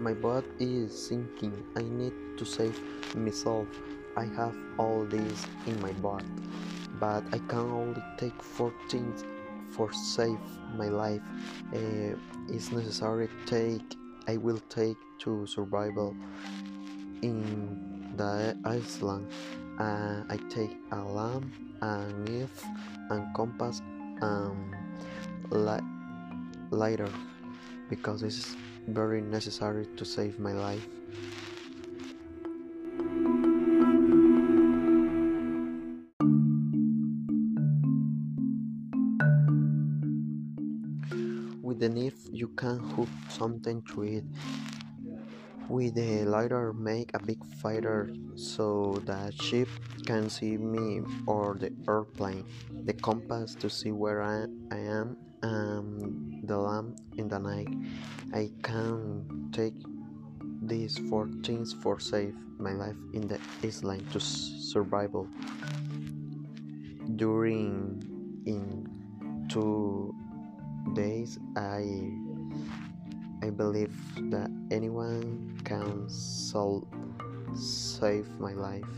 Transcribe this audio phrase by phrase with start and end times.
[0.00, 1.52] My boat is sinking.
[1.76, 2.80] I need to save
[3.14, 3.68] myself.
[4.16, 6.24] I have all this in my boat,
[6.98, 9.22] but I can only take four things
[9.68, 10.40] for save
[10.74, 11.20] my life.
[11.74, 12.16] Uh,
[12.48, 13.84] it's necessary take.
[14.26, 16.16] I will take to survival
[17.20, 19.28] in the island.
[19.78, 21.44] Uh, I take a lamp,
[21.82, 22.64] a knife,
[23.10, 23.82] and compass,
[24.22, 24.74] and
[25.50, 25.84] li-
[26.70, 27.12] lighter
[27.90, 30.86] because it's very necessary to save my life.
[41.60, 44.24] With the knife, you can hook something to it.
[45.68, 49.68] With the lighter, make a big fire so the ship
[50.06, 52.44] can see me or the airplane.
[52.86, 55.16] The compass to see where I, I am,
[58.32, 59.74] I can take
[60.62, 65.28] these four things for save my life in the island to survival.
[67.16, 68.02] During
[68.46, 68.86] in
[69.48, 70.14] two
[70.94, 71.84] days, I
[73.42, 73.96] I believe
[74.30, 76.86] that anyone can sol-
[77.54, 78.94] save my life.